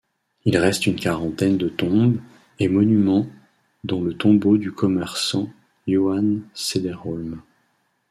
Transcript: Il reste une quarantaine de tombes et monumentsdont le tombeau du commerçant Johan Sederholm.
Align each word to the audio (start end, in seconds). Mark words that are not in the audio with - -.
Il 0.45 0.57
reste 0.57 0.87
une 0.87 0.95
quarantaine 0.99 1.57
de 1.59 1.69
tombes 1.69 2.17
et 2.57 2.67
monumentsdont 2.67 4.01
le 4.03 4.15
tombeau 4.17 4.57
du 4.57 4.71
commerçant 4.71 5.47
Johan 5.87 6.39
Sederholm. 6.55 7.43